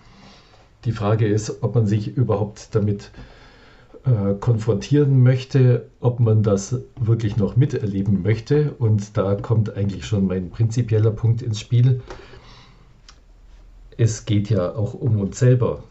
Die 0.85 0.93
Frage 0.93 1.27
ist, 1.27 1.63
ob 1.63 1.75
man 1.75 1.87
sich 1.87 2.17
überhaupt 2.17 2.75
damit 2.75 3.11
äh, 4.05 4.35
konfrontieren 4.35 5.23
möchte, 5.23 5.89
ob 6.01 6.21
man 6.21 6.43
das 6.43 6.81
wirklich 7.01 7.37
noch 7.37 7.57
miterleben 7.57 8.23
möchte. 8.23 8.73
Und 8.79 9.17
da 9.17 9.35
kommt 9.35 9.77
eigentlich 9.77 10.07
schon 10.07 10.27
mein 10.27 10.51
prinzipieller 10.51 11.11
Punkt 11.11 11.43
ins 11.43 11.61
Spiel 11.61 12.03
es 13.99 14.25
geht 14.25 14.51
ja 14.51 14.75
auch 14.75 14.95
um 14.95 15.21
uns 15.21 15.39
selber, 15.39 15.85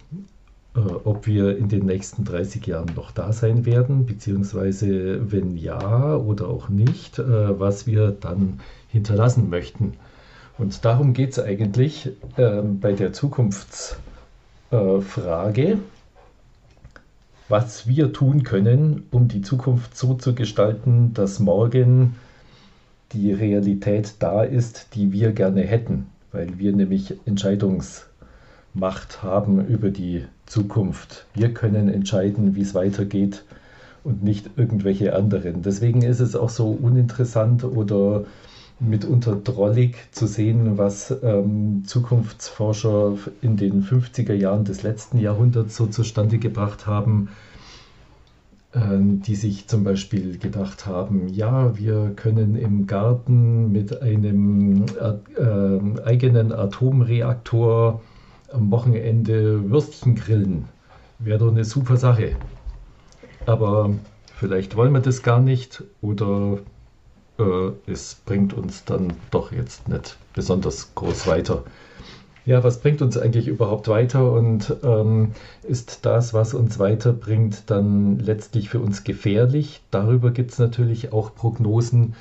äh, 0.75 0.79
ob 0.79 1.27
wir 1.27 1.57
in 1.57 1.69
den 1.69 1.85
nächsten 1.85 2.25
30 2.25 2.65
Jahren 2.67 2.91
noch 2.95 3.11
da 3.11 3.31
sein 3.33 3.65
werden, 3.65 4.05
beziehungsweise 4.05 5.31
wenn 5.31 5.57
ja 5.57 6.15
oder 6.15 6.47
auch 6.47 6.69
nicht, 6.69 7.19
äh, 7.19 7.59
was 7.59 7.87
wir 7.87 8.11
dann 8.11 8.59
hinterlassen 8.89 9.49
möchten. 9.49 9.93
Und 10.57 10.85
darum 10.85 11.13
geht 11.13 11.31
es 11.31 11.39
eigentlich 11.39 12.11
äh, 12.37 12.61
bei 12.61 12.93
der 12.93 13.11
Zukunftsfrage, 13.11 15.79
was 17.49 17.87
wir 17.87 18.13
tun 18.13 18.43
können, 18.43 19.03
um 19.11 19.27
die 19.27 19.41
Zukunft 19.41 19.97
so 19.97 20.13
zu 20.15 20.33
gestalten, 20.33 21.13
dass 21.13 21.39
morgen 21.39 22.15
die 23.11 23.33
Realität 23.33 24.15
da 24.19 24.43
ist, 24.43 24.95
die 24.95 25.11
wir 25.11 25.31
gerne 25.31 25.61
hätten 25.61 26.07
weil 26.35 26.59
wir 26.59 26.73
nämlich 26.73 27.15
Entscheidungsmacht 27.25 29.23
haben 29.23 29.65
über 29.65 29.89
die 29.89 30.25
Zukunft. 30.45 31.25
Wir 31.33 31.53
können 31.53 31.89
entscheiden, 31.89 32.55
wie 32.55 32.61
es 32.61 32.75
weitergeht 32.75 33.43
und 34.03 34.23
nicht 34.23 34.51
irgendwelche 34.57 35.15
anderen. 35.15 35.63
Deswegen 35.63 36.03
ist 36.03 36.19
es 36.19 36.35
auch 36.35 36.49
so 36.49 36.69
uninteressant 36.69 37.63
oder 37.63 38.25
mitunter 38.79 39.37
drollig 39.37 39.95
zu 40.11 40.27
sehen, 40.27 40.77
was 40.77 41.15
ähm, 41.23 41.83
Zukunftsforscher 41.85 43.17
in 43.41 43.55
den 43.55 43.83
50er 43.83 44.33
Jahren 44.33 44.65
des 44.65 44.83
letzten 44.83 45.17
Jahrhunderts 45.17 45.77
so 45.77 45.87
zustande 45.87 46.37
gebracht 46.37 46.85
haben 46.85 47.29
die 48.77 49.35
sich 49.35 49.67
zum 49.67 49.85
Beispiel 49.85 50.37
gedacht 50.37 50.85
haben, 50.85 51.29
ja, 51.29 51.77
wir 51.77 52.11
können 52.13 52.57
im 52.57 52.87
Garten 52.87 53.71
mit 53.71 54.01
einem 54.01 54.85
äh, 54.99 56.01
eigenen 56.03 56.51
Atomreaktor 56.51 58.01
am 58.51 58.71
Wochenende 58.71 59.69
Würstchen 59.69 60.15
grillen. 60.15 60.65
Wäre 61.19 61.39
doch 61.39 61.51
eine 61.51 61.63
super 61.63 61.95
Sache. 61.95 62.35
Aber 63.45 63.91
vielleicht 64.35 64.75
wollen 64.75 64.91
wir 64.91 64.99
das 64.99 65.23
gar 65.23 65.39
nicht 65.39 65.83
oder 66.01 66.57
äh, 67.39 67.71
es 67.87 68.15
bringt 68.25 68.53
uns 68.53 68.83
dann 68.83 69.13
doch 69.31 69.53
jetzt 69.53 69.87
nicht 69.87 70.17
besonders 70.33 70.93
groß 70.95 71.27
weiter 71.27 71.63
ja, 72.45 72.63
was 72.63 72.79
bringt 72.79 73.01
uns 73.01 73.17
eigentlich 73.17 73.47
überhaupt 73.47 73.87
weiter 73.87 74.31
und 74.31 74.75
ähm, 74.83 75.31
ist 75.63 76.05
das, 76.05 76.33
was 76.33 76.53
uns 76.53 76.77
weiterbringt, 76.77 77.63
dann 77.71 78.19
letztlich 78.19 78.69
für 78.69 78.79
uns 78.79 79.03
gefährlich? 79.03 79.81
Darüber 79.89 80.29
gibt 80.29 80.51
es 80.51 80.59
natürlich 80.59 81.11
auch 81.11 81.33
Prognosen. 81.33 82.13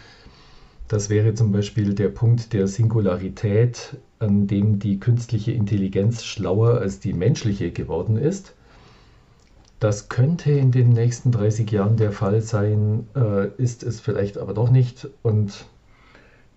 Das 0.89 1.11
wäre 1.11 1.35
zum 1.35 1.53
Beispiel 1.53 1.95
der 1.95 2.09
Punkt 2.09 2.55
der 2.55 2.69
Singularität, 2.69 3.97
an 4.19 4.47
dem 4.47 4.79
die 4.79 4.99
künstliche 4.99 5.53
Intelligenz 5.53 6.25
schlauer 6.25 6.79
als 6.79 7.01
die 7.01 7.13
menschliche 7.13 7.71
geworden 7.71 8.17
ist. 8.17 8.55
Das 9.79 10.09
könnte 10.09 10.53
in 10.53 10.71
den 10.71 10.91
nächsten 10.91 11.33
30 11.33 11.71
Jahren 11.71 11.99
der 11.99 12.13
Fall 12.13 12.41
sein, 12.41 13.07
äh, 13.15 13.49
ist 13.59 13.83
es 13.83 14.01
vielleicht 14.01 14.39
aber 14.39 14.55
doch 14.55 14.71
nicht 14.71 15.09
und 15.23 15.67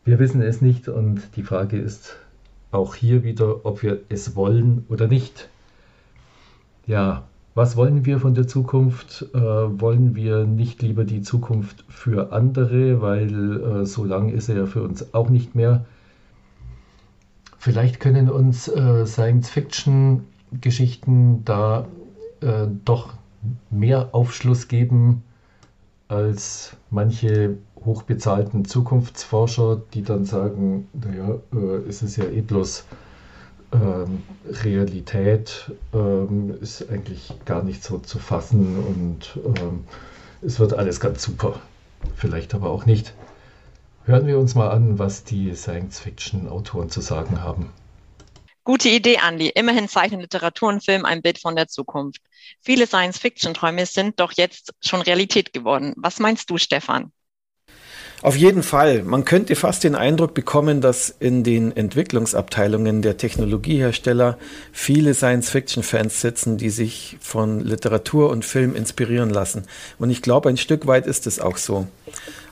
wir 0.05 0.19
wissen 0.19 0.41
es 0.41 0.61
nicht 0.61 0.87
und 0.87 1.21
die 1.35 1.43
Frage 1.43 1.77
ist, 1.77 2.15
auch 2.71 2.95
hier 2.95 3.23
wieder, 3.23 3.65
ob 3.65 3.83
wir 3.83 4.01
es 4.09 4.35
wollen 4.35 4.85
oder 4.89 5.07
nicht. 5.07 5.49
Ja, 6.85 7.23
was 7.55 7.75
wollen 7.75 8.05
wir 8.05 8.19
von 8.19 8.35
der 8.35 8.47
Zukunft? 8.47 9.25
Äh, 9.33 9.39
wollen 9.39 10.15
wir 10.15 10.45
nicht 10.45 10.81
lieber 10.81 11.03
die 11.05 11.21
Zukunft 11.21 11.83
für 11.89 12.31
andere, 12.31 13.01
weil 13.01 13.81
äh, 13.81 13.85
so 13.85 14.05
lang 14.05 14.29
ist 14.29 14.49
er 14.49 14.57
ja 14.57 14.67
für 14.67 14.83
uns 14.83 15.13
auch 15.13 15.29
nicht 15.29 15.55
mehr. 15.55 15.85
Vielleicht 17.57 17.99
können 17.99 18.29
uns 18.29 18.67
äh, 18.67 19.05
Science-Fiction-Geschichten 19.05 21.45
da 21.45 21.87
äh, 22.41 22.67
doch 22.85 23.13
mehr 23.69 24.09
Aufschluss 24.13 24.67
geben 24.67 25.23
als 26.07 26.75
manche 26.91 27.57
hochbezahlten 27.87 28.65
Zukunftsforscher, 28.65 29.81
die 29.93 30.03
dann 30.03 30.25
sagen, 30.25 30.87
naja, 30.93 31.39
äh, 31.53 31.89
es 31.89 32.03
ist 32.03 32.17
ja 32.17 32.25
eh 32.25 32.41
bloß 32.41 32.85
ähm, 33.73 34.23
Realität, 34.63 35.71
ähm, 35.93 36.55
ist 36.61 36.87
eigentlich 36.89 37.33
gar 37.45 37.63
nicht 37.63 37.83
so 37.83 37.97
zu 37.97 38.19
fassen 38.19 38.77
und 38.77 39.39
ähm, 39.59 39.85
es 40.41 40.59
wird 40.59 40.73
alles 40.73 40.99
ganz 40.99 41.23
super. 41.23 41.59
Vielleicht 42.15 42.53
aber 42.53 42.69
auch 42.69 42.85
nicht. 42.85 43.13
Hören 44.05 44.27
wir 44.27 44.37
uns 44.37 44.55
mal 44.55 44.69
an, 44.69 44.99
was 44.99 45.23
die 45.23 45.53
Science-Fiction-Autoren 45.53 46.89
zu 46.89 47.01
sagen 47.01 47.41
haben. 47.41 47.71
Gute 48.63 48.89
Idee, 48.89 49.17
Andi. 49.17 49.49
Immerhin 49.49 49.87
zeichnen 49.87 50.21
Literatur 50.21 50.69
und 50.69 50.83
Film 50.83 51.05
ein 51.05 51.21
Bild 51.21 51.39
von 51.39 51.55
der 51.55 51.67
Zukunft. 51.67 52.21
Viele 52.61 52.85
Science-Fiction-Träume 52.85 53.85
sind 53.85 54.19
doch 54.19 54.33
jetzt 54.33 54.73
schon 54.81 55.01
Realität 55.01 55.53
geworden. 55.53 55.93
Was 55.97 56.19
meinst 56.19 56.49
du, 56.49 56.57
Stefan? 56.57 57.11
Auf 58.23 58.35
jeden 58.35 58.63
Fall. 58.63 59.03
Man 59.03 59.25
könnte 59.25 59.55
fast 59.55 59.83
den 59.83 59.93
Eindruck 59.93 60.33
bekommen, 60.33 60.81
dass 60.81 61.13
in 61.19 61.43
den 61.43 61.75
Entwicklungsabteilungen 61.77 63.03
der 63.03 63.17
Technologiehersteller 63.17 64.39
viele 64.71 65.13
Science-Fiction-Fans 65.13 66.19
sitzen, 66.19 66.57
die 66.57 66.71
sich 66.71 67.17
von 67.21 67.59
Literatur 67.59 68.31
und 68.31 68.43
Film 68.43 68.75
inspirieren 68.75 69.29
lassen. 69.29 69.65
Und 69.99 70.09
ich 70.09 70.23
glaube, 70.23 70.49
ein 70.49 70.57
Stück 70.57 70.87
weit 70.87 71.05
ist 71.05 71.27
es 71.27 71.39
auch 71.39 71.57
so. 71.57 71.87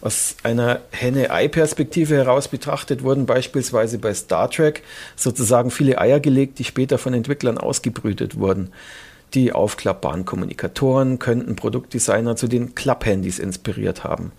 Aus 0.01 0.35
einer 0.43 0.81
Henne-Ei-Perspektive 0.91 2.15
heraus 2.15 2.47
betrachtet 2.47 3.01
wurden 3.01 3.25
beispielsweise 3.25 3.97
bei 3.97 4.13
Star 4.13 4.51
Trek 4.51 4.83
sozusagen 5.15 5.71
viele 5.71 5.97
Eier 5.97 6.19
gelegt, 6.19 6.59
die 6.59 6.63
später 6.63 6.99
von 6.99 7.15
Entwicklern 7.15 7.57
ausgebrütet 7.57 8.37
wurden. 8.37 8.69
Die 9.33 9.51
aufklappbaren 9.51 10.25
Kommunikatoren 10.25 11.17
könnten 11.17 11.55
Produktdesigner 11.55 12.35
zu 12.35 12.47
den 12.47 12.75
Klapphandys 12.75 13.39
inspiriert 13.39 14.03
haben. 14.03 14.31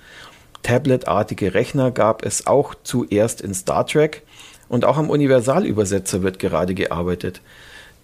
Tablet-artige 0.66 1.54
Rechner 1.54 1.92
gab 1.92 2.26
es 2.26 2.48
auch 2.48 2.74
zuerst 2.82 3.40
in 3.40 3.54
Star 3.54 3.86
Trek 3.86 4.22
und 4.68 4.84
auch 4.84 4.96
am 4.96 5.10
Universalübersetzer 5.10 6.24
wird 6.24 6.40
gerade 6.40 6.74
gearbeitet. 6.74 7.40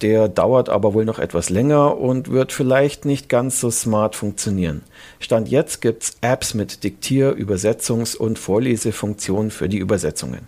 Der 0.01 0.29
dauert 0.29 0.69
aber 0.69 0.93
wohl 0.93 1.03
noch 1.03 1.19
etwas 1.19 1.49
länger 1.49 1.97
und 1.97 2.31
wird 2.31 2.53
vielleicht 2.53 3.03
nicht 3.03 3.27
ganz 3.27 3.59
so 3.59 3.69
smart 3.69 4.15
funktionieren. 4.15 4.81
Stand 5.19 5.49
jetzt 5.49 5.81
gibt's 5.81 6.15
Apps 6.21 6.53
mit 6.53 6.85
Diktier-, 6.85 7.33
Übersetzungs- 7.33 8.15
und 8.15 8.39
Vorlesefunktionen 8.39 9.51
für 9.51 9.67
die 9.67 9.79
Übersetzungen. 9.79 10.47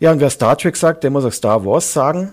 Ja, 0.00 0.12
und 0.12 0.20
wer 0.20 0.30
Star 0.30 0.56
Trek 0.56 0.78
sagt, 0.78 1.04
der 1.04 1.10
muss 1.10 1.26
auch 1.26 1.32
Star 1.32 1.66
Wars 1.66 1.92
sagen. 1.92 2.32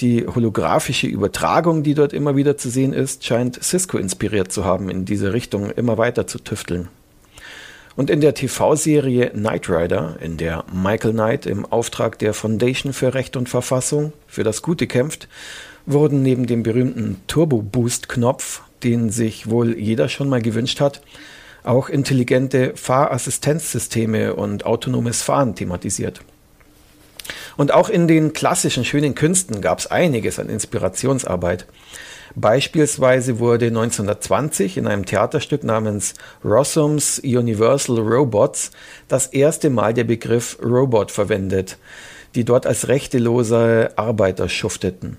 Die 0.00 0.24
holographische 0.24 1.08
Übertragung, 1.08 1.82
die 1.82 1.94
dort 1.94 2.12
immer 2.12 2.36
wieder 2.36 2.56
zu 2.56 2.70
sehen 2.70 2.92
ist, 2.92 3.24
scheint 3.24 3.60
Cisco 3.60 3.98
inspiriert 3.98 4.52
zu 4.52 4.64
haben, 4.64 4.88
in 4.88 5.04
diese 5.04 5.32
Richtung 5.32 5.72
immer 5.72 5.98
weiter 5.98 6.28
zu 6.28 6.38
tüfteln. 6.38 6.88
Und 7.96 8.10
in 8.10 8.20
der 8.20 8.34
TV-Serie 8.34 9.30
Knight 9.30 9.70
Rider, 9.70 10.16
in 10.20 10.36
der 10.36 10.64
Michael 10.72 11.12
Knight 11.12 11.46
im 11.46 11.64
Auftrag 11.64 12.18
der 12.18 12.34
Foundation 12.34 12.92
für 12.92 13.14
Recht 13.14 13.36
und 13.36 13.48
Verfassung 13.48 14.12
für 14.26 14.42
das 14.42 14.62
Gute 14.62 14.86
kämpft, 14.88 15.28
wurden 15.86 16.22
neben 16.22 16.46
dem 16.46 16.62
berühmten 16.62 17.20
Turbo-Boost-Knopf, 17.28 18.62
den 18.82 19.10
sich 19.10 19.48
wohl 19.48 19.78
jeder 19.78 20.08
schon 20.08 20.28
mal 20.28 20.42
gewünscht 20.42 20.80
hat, 20.80 21.02
auch 21.62 21.88
intelligente 21.88 22.72
Fahrassistenzsysteme 22.74 24.34
und 24.34 24.66
autonomes 24.66 25.22
Fahren 25.22 25.54
thematisiert. 25.54 26.20
Und 27.56 27.72
auch 27.72 27.88
in 27.88 28.08
den 28.08 28.32
klassischen 28.32 28.84
schönen 28.84 29.14
Künsten 29.14 29.60
gab 29.60 29.78
es 29.78 29.86
einiges 29.86 30.38
an 30.38 30.48
Inspirationsarbeit. 30.48 31.66
Beispielsweise 32.36 33.38
wurde 33.38 33.66
1920 33.66 34.76
in 34.76 34.88
einem 34.88 35.06
Theaterstück 35.06 35.62
namens 35.62 36.14
Rossums 36.44 37.20
Universal 37.20 37.98
Robots 37.98 38.72
das 39.06 39.28
erste 39.28 39.70
Mal 39.70 39.94
der 39.94 40.04
Begriff 40.04 40.58
Robot 40.60 41.12
verwendet, 41.12 41.78
die 42.34 42.44
dort 42.44 42.66
als 42.66 42.88
rechtelose 42.88 43.92
Arbeiter 43.94 44.48
schufteten. 44.48 45.16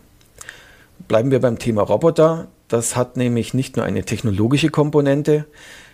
Bleiben 1.07 1.31
wir 1.31 1.39
beim 1.39 1.57
Thema 1.57 1.83
Roboter. 1.83 2.47
Das 2.67 2.95
hat 2.95 3.15
nämlich 3.15 3.53
nicht 3.53 3.77
nur 3.77 3.85
eine 3.85 4.03
technologische 4.03 4.69
Komponente, 4.69 5.45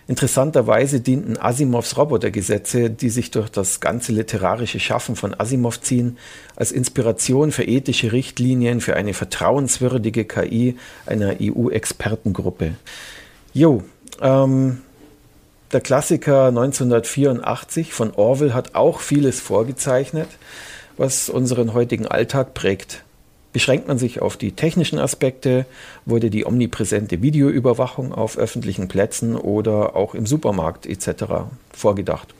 Interessanterweise 0.08 1.00
dienten 1.00 1.38
Asimovs 1.38 1.96
Robotergesetze, 1.96 2.90
die 2.90 3.08
sich 3.08 3.30
durch 3.30 3.48
das 3.48 3.80
ganze 3.80 4.12
literarische 4.12 4.80
Schaffen 4.80 5.14
von 5.14 5.38
Asimov 5.38 5.80
ziehen, 5.80 6.18
als 6.56 6.72
Inspiration 6.72 7.52
für 7.52 7.62
ethische 7.62 8.12
Richtlinien 8.12 8.80
für 8.80 8.96
eine 8.96 9.14
vertrauenswürdige 9.14 10.24
KI 10.24 10.76
einer 11.06 11.36
EU-Expertengruppe. 11.40 12.74
Jo, 13.54 13.84
ähm, 14.20 14.82
der 15.72 15.80
Klassiker 15.80 16.48
1984 16.48 17.92
von 17.92 18.12
Orwell 18.14 18.52
hat 18.52 18.74
auch 18.74 19.00
vieles 19.00 19.40
vorgezeichnet, 19.40 20.28
was 20.96 21.30
unseren 21.30 21.72
heutigen 21.74 22.06
Alltag 22.06 22.54
prägt. 22.54 23.04
Beschränkt 23.52 23.86
man 23.86 23.98
sich 23.98 24.22
auf 24.22 24.36
die 24.36 24.52
technischen 24.52 24.98
Aspekte, 24.98 25.66
wurde 26.06 26.30
die 26.30 26.46
omnipräsente 26.46 27.20
Videoüberwachung 27.20 28.12
auf 28.14 28.38
öffentlichen 28.38 28.88
Plätzen 28.88 29.36
oder 29.36 29.94
auch 29.94 30.14
im 30.14 30.26
Supermarkt 30.26 30.86
etc. 30.86 31.24
vorgedacht. 31.72 32.34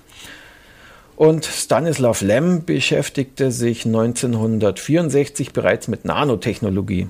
Und 1.17 1.45
Stanislav 1.45 2.23
Lem 2.23 2.65
beschäftigte 2.65 3.53
sich 3.53 3.85
1964 3.85 5.53
bereits 5.53 5.87
mit 5.87 6.05
Nanotechnologie. 6.05 7.09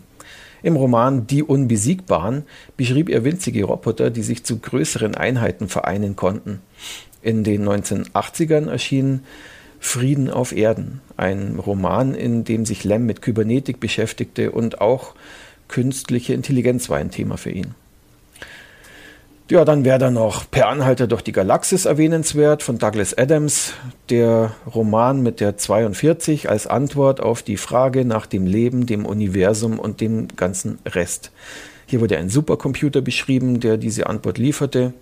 Im 0.64 0.76
Roman 0.76 1.26
Die 1.26 1.42
Unbesiegbaren 1.42 2.44
beschrieb 2.76 3.08
er 3.08 3.24
winzige 3.24 3.64
Roboter, 3.64 4.10
die 4.10 4.22
sich 4.22 4.44
zu 4.44 4.58
größeren 4.58 5.14
Einheiten 5.14 5.68
vereinen 5.68 6.14
konnten. 6.16 6.60
In 7.20 7.44
den 7.44 7.68
1980ern 7.68 8.68
erschienen 8.68 9.24
Frieden 9.84 10.30
auf 10.30 10.52
Erden, 10.52 11.00
ein 11.16 11.58
Roman, 11.58 12.14
in 12.14 12.44
dem 12.44 12.64
sich 12.64 12.84
Lem 12.84 13.04
mit 13.04 13.20
Kybernetik 13.20 13.80
beschäftigte 13.80 14.52
und 14.52 14.80
auch 14.80 15.14
künstliche 15.66 16.34
Intelligenz 16.34 16.88
war 16.88 16.98
ein 16.98 17.10
Thema 17.10 17.36
für 17.36 17.50
ihn. 17.50 17.74
Ja, 19.50 19.64
dann 19.64 19.84
wäre 19.84 19.98
da 19.98 20.10
noch 20.12 20.48
Per 20.48 20.68
Anhalter 20.68 21.08
durch 21.08 21.22
die 21.22 21.32
Galaxis 21.32 21.84
erwähnenswert 21.84 22.62
von 22.62 22.78
Douglas 22.78 23.18
Adams, 23.18 23.74
der 24.08 24.52
Roman 24.72 25.20
mit 25.20 25.40
der 25.40 25.58
42 25.58 26.48
als 26.48 26.68
Antwort 26.68 27.20
auf 27.20 27.42
die 27.42 27.56
Frage 27.56 28.04
nach 28.04 28.26
dem 28.26 28.46
Leben, 28.46 28.86
dem 28.86 29.04
Universum 29.04 29.80
und 29.80 30.00
dem 30.00 30.28
ganzen 30.36 30.78
Rest. 30.86 31.32
Hier 31.86 32.00
wurde 32.00 32.18
ein 32.18 32.28
Supercomputer 32.28 33.02
beschrieben, 33.02 33.58
der 33.58 33.78
diese 33.78 34.06
Antwort 34.06 34.38
lieferte. 34.38 34.94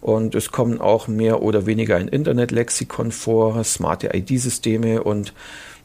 Und 0.00 0.34
es 0.34 0.50
kommen 0.50 0.80
auch 0.80 1.08
mehr 1.08 1.42
oder 1.42 1.66
weniger 1.66 1.96
ein 1.96 2.08
Internetlexikon 2.08 3.12
vor, 3.12 3.62
smarte 3.64 4.10
ID-Systeme 4.14 5.02
und 5.02 5.34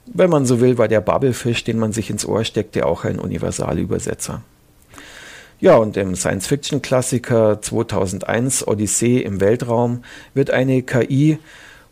wenn 0.05 0.29
man 0.29 0.45
so 0.45 0.61
will, 0.61 0.77
war 0.77 0.87
der 0.87 1.01
Bubblefish, 1.01 1.63
den 1.63 1.79
man 1.79 1.91
sich 1.91 2.09
ins 2.09 2.25
Ohr 2.25 2.43
steckte, 2.43 2.85
auch 2.85 3.05
ein 3.05 3.19
Universalübersetzer. 3.19 4.41
Ja, 5.59 5.77
und 5.77 5.97
im 5.97 6.15
Science-Fiction-Klassiker 6.15 7.61
2001 7.61 8.67
Odyssee 8.67 9.19
im 9.19 9.39
Weltraum 9.39 10.03
wird 10.33 10.51
eine 10.51 10.83
KI 10.83 11.39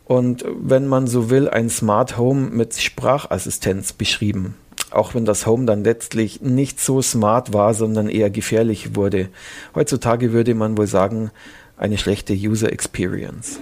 und 0.04 0.44
wenn 0.46 0.86
man 0.86 1.06
so 1.06 1.30
will, 1.30 1.48
ein 1.48 1.70
Smart 1.70 2.18
Home 2.18 2.50
mit 2.50 2.74
Sprachassistenz 2.74 3.94
beschrieben. 3.94 4.54
Auch 4.90 5.14
wenn 5.14 5.24
das 5.24 5.46
Home 5.46 5.64
dann 5.64 5.82
letztlich 5.82 6.42
nicht 6.42 6.78
so 6.78 7.00
smart 7.00 7.52
war, 7.52 7.74
sondern 7.74 8.08
eher 8.08 8.30
gefährlich 8.30 8.94
wurde. 8.94 9.28
Heutzutage 9.74 10.32
würde 10.32 10.54
man 10.54 10.76
wohl 10.76 10.86
sagen, 10.86 11.30
eine 11.76 11.98
schlechte 11.98 12.32
User 12.34 12.72
Experience. 12.72 13.60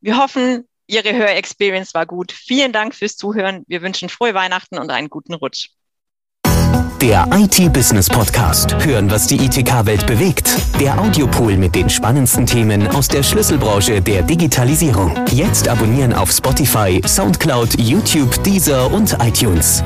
Wir 0.00 0.18
hoffen, 0.18 0.64
Ihre 0.88 1.12
Hörexperience 1.12 1.94
war 1.94 2.06
gut. 2.06 2.32
Vielen 2.32 2.72
Dank 2.72 2.94
fürs 2.94 3.16
Zuhören. 3.16 3.64
Wir 3.66 3.82
wünschen 3.82 4.08
frohe 4.08 4.34
Weihnachten 4.34 4.78
und 4.78 4.90
einen 4.90 5.08
guten 5.08 5.34
Rutsch. 5.34 5.70
Der 7.00 7.28
IT-Business 7.30 8.08
Podcast. 8.08 8.74
Hören, 8.84 9.10
was 9.10 9.26
die 9.26 9.36
ITK-Welt 9.36 10.06
bewegt. 10.06 10.50
Der 10.80 10.98
Audiopool 10.98 11.56
mit 11.56 11.74
den 11.74 11.90
spannendsten 11.90 12.46
Themen 12.46 12.88
aus 12.88 13.08
der 13.08 13.22
Schlüsselbranche 13.22 14.00
der 14.00 14.22
Digitalisierung. 14.22 15.14
Jetzt 15.30 15.68
abonnieren 15.68 16.12
auf 16.12 16.30
Spotify, 16.30 17.02
Soundcloud, 17.06 17.78
YouTube, 17.78 18.42
Deezer 18.44 18.90
und 18.90 19.16
iTunes. 19.20 19.82